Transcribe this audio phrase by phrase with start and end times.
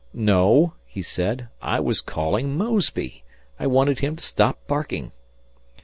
[0.15, 3.23] "No," he said, "I was calling Mosby.
[3.59, 5.11] I wanted him to stop barking."